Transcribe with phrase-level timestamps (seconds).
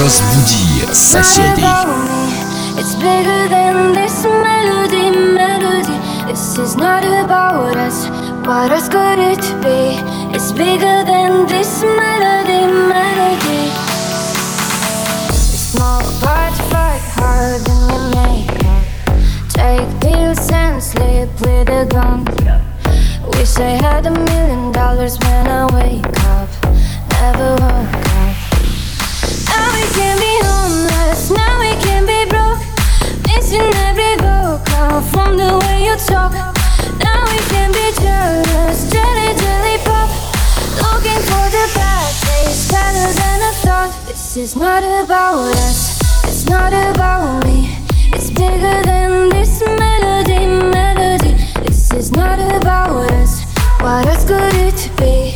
[0.00, 1.64] Разбуди соседей.
[2.78, 5.98] It's bigger than this melody, melody.
[6.26, 8.08] This is not about us.
[8.46, 9.98] What else could it be?
[10.34, 13.70] It's bigger than this melody, melody.
[15.32, 18.84] Small parts fight hard in your makeup.
[19.48, 22.24] Take pills and sleep with a gun.
[23.30, 26.48] Wish I had a million dollars when I wake up.
[27.10, 27.66] Never woke up.
[27.66, 27.99] Now we
[29.93, 32.61] can be homeless, now we can be broke.
[33.27, 36.33] Missing every vocal from the way you talk.
[37.03, 40.09] Now we can be jealous, jelly, jelly pop.
[40.83, 43.91] Looking for the bad taste, better than I thought.
[44.07, 47.77] This is not about us, it's not about me.
[48.13, 51.33] It's bigger than this melody, melody.
[51.65, 53.43] This is not about us.
[53.79, 55.30] What else could it be?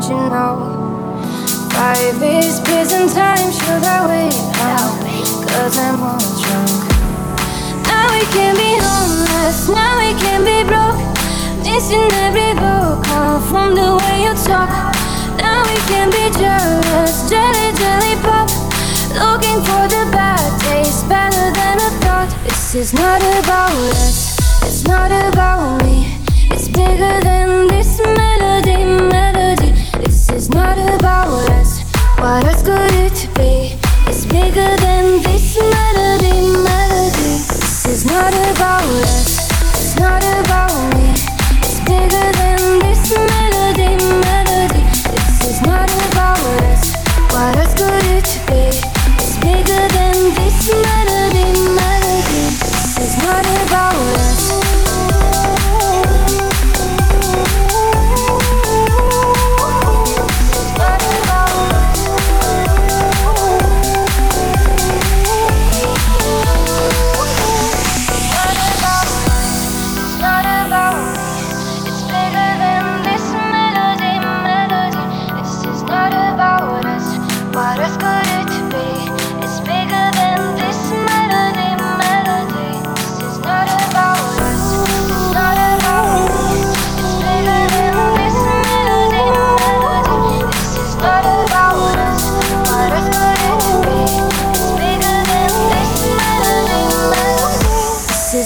[0.00, 1.20] Don't you know?
[1.70, 4.32] Five is prison time, should I wait?
[5.48, 6.88] Cause I'm all drunk.
[7.84, 11.00] Now we can be homeless, now we can be broke.
[11.64, 14.70] Missing every vocal from the way you talk.
[15.36, 18.48] Now we can be jealous, jelly, jelly pop.
[19.20, 22.30] Looking for the bad taste, better than I thought.
[22.44, 26.16] This is not about us, it's not about me.
[26.50, 28.69] It's bigger than this melody.
[32.20, 33.78] What else could it be?
[34.06, 37.32] It's bigger than this melody, melody.
[37.48, 39.48] This is not about us.
[39.72, 41.16] It's not about me.
[41.64, 44.84] It's bigger than this melody, melody.
[45.16, 46.38] This is not about
[46.68, 46.94] us.
[47.32, 48.68] What else could it be?
[49.16, 52.44] It's bigger than this melody, melody.
[52.60, 54.29] This is not about us.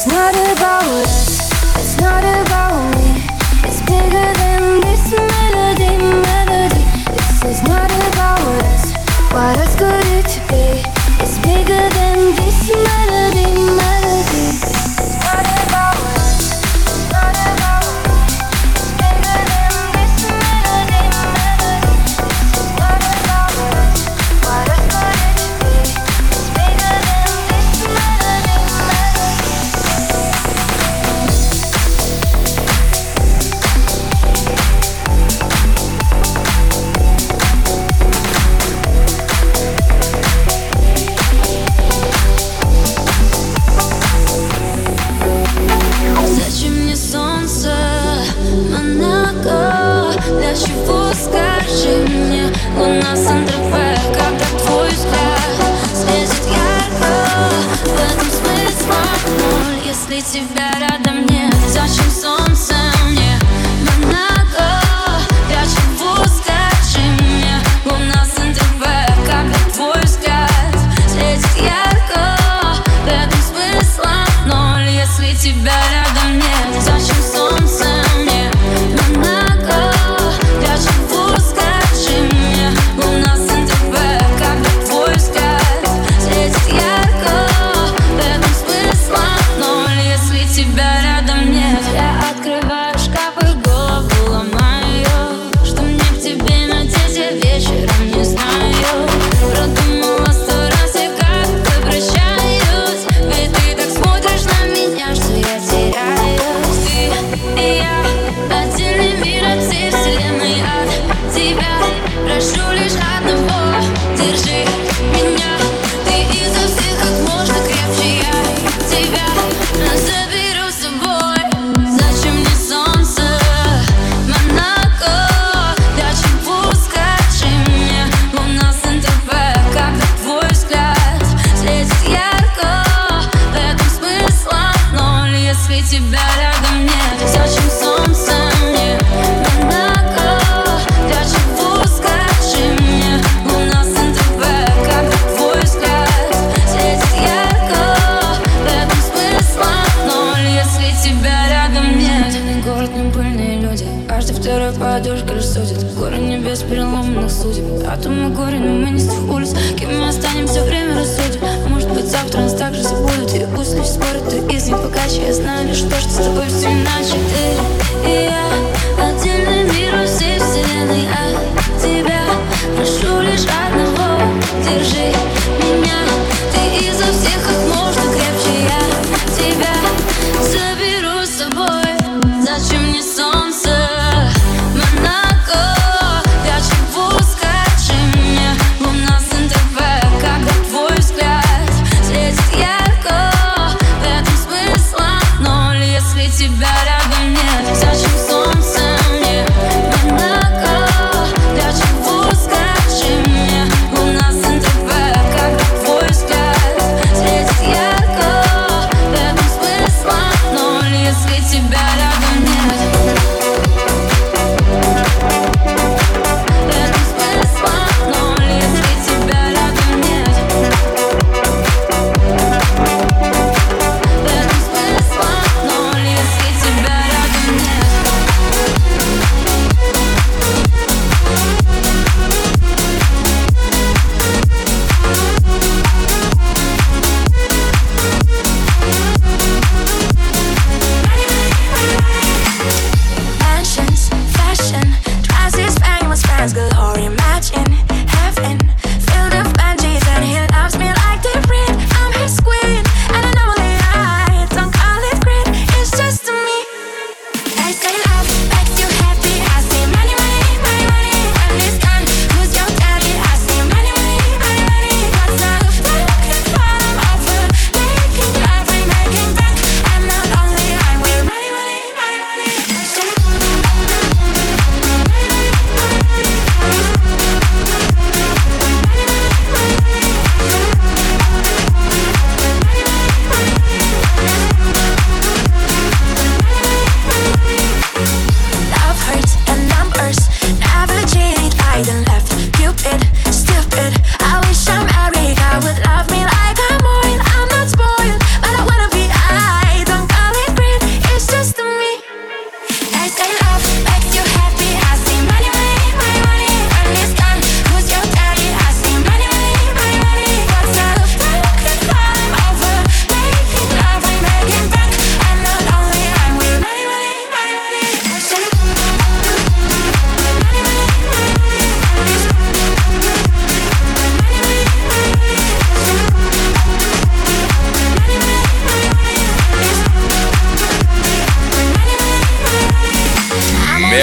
[0.06, 0.43] 座る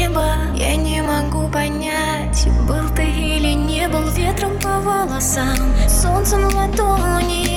[0.00, 0.24] небо.
[0.54, 5.56] Я не могу понять, был ты или не был Ветром по волосам,
[5.88, 7.49] солнцем в ладони.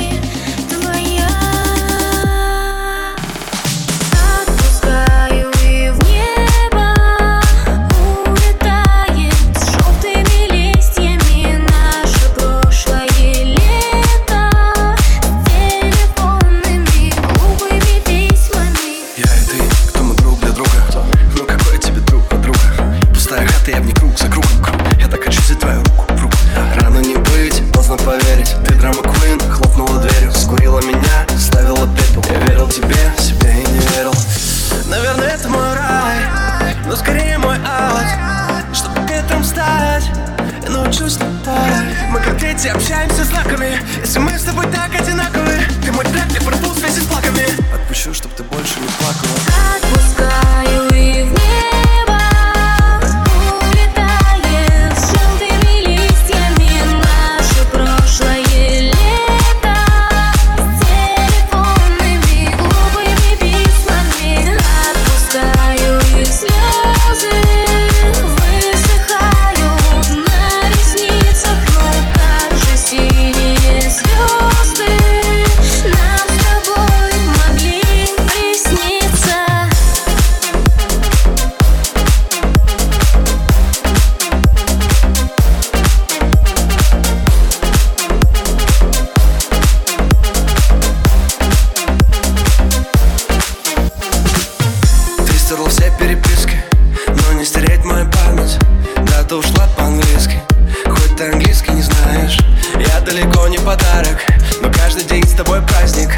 [103.13, 104.17] далеко не подарок.
[104.61, 106.09] Но каждый день с тобой праздник.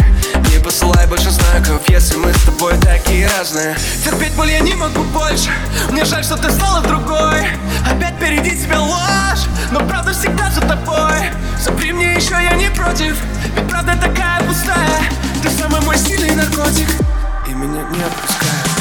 [0.52, 3.76] Не посылай больше знаков, если мы с тобой такие разные.
[4.04, 5.50] Терпеть, боль я не могу больше.
[5.92, 7.48] Мне жаль, что ты стала другой.
[7.86, 9.46] Опять впереди тебя ложь.
[9.72, 11.32] Но правда всегда за тобой.
[11.60, 13.18] Запри мне еще, я не против.
[13.56, 15.02] Ведь правда такая пустая.
[15.44, 16.88] Ты самый мой сильный наркотик.
[17.48, 18.75] И меня не отпускает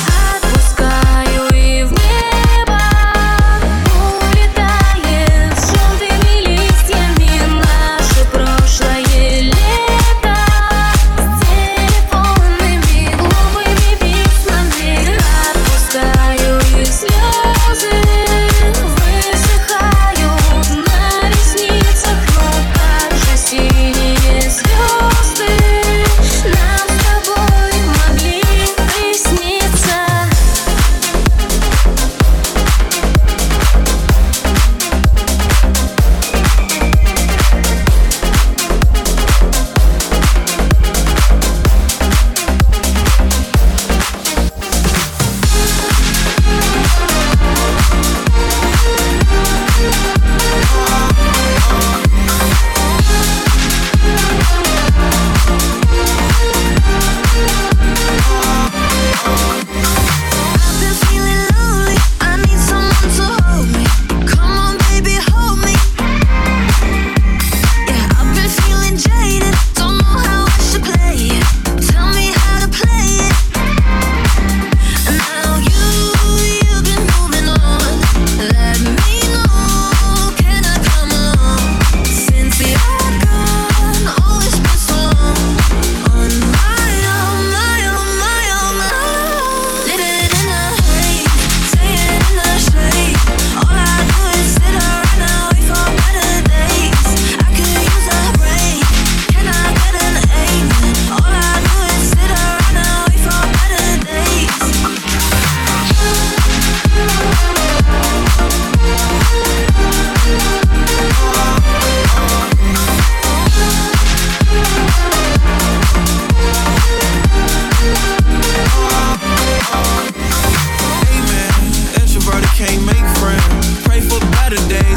[124.57, 124.94] today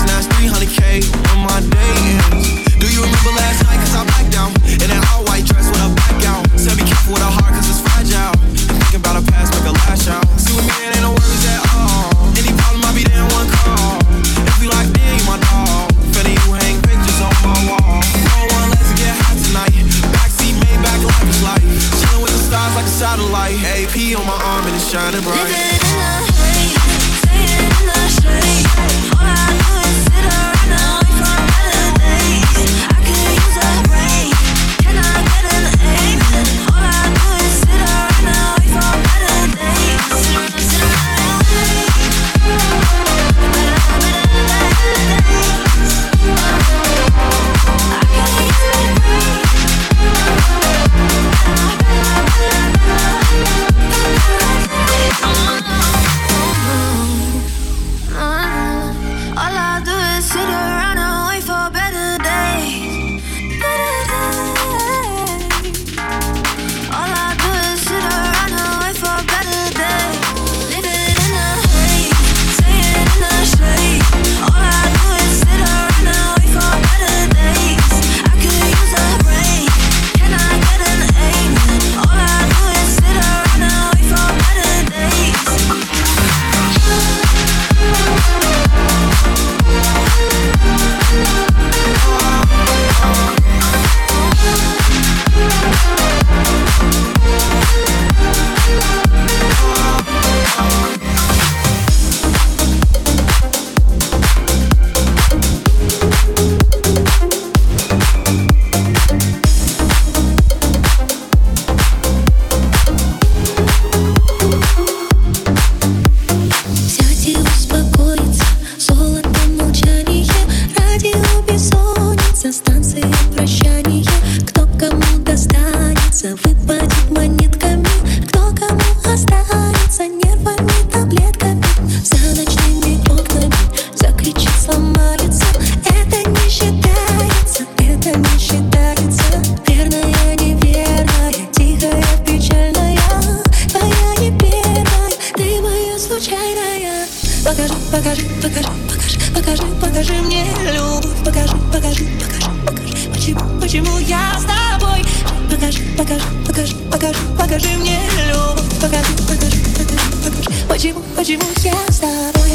[146.27, 147.07] случайная.
[147.43, 151.05] Покажи, покажи, покажи, покажи, покажи, покажи мне любовь.
[151.23, 155.05] Покажи, покажи, покажи, покажи, почему, почему я с тобой.
[155.49, 158.61] Покажи, покажи, покажи, покажи, покажи мне любовь.
[158.81, 162.51] Покажи, покажи, покажи, покажи, почему, почему я с тобой.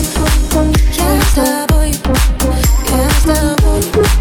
[0.98, 1.94] Я с тобой,
[2.90, 4.11] я с тобой.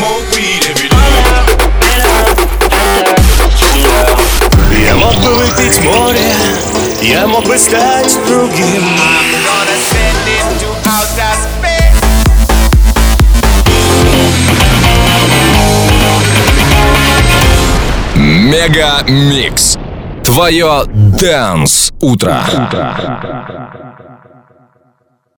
[0.00, 0.96] smoke weed every day.
[4.82, 6.32] Я мог бы выпить море,
[7.02, 8.82] я мог бы стать другим.
[18.14, 19.76] Мега Микс.
[20.24, 22.42] Твое Дэнс Утро.
[22.52, 23.89] утро.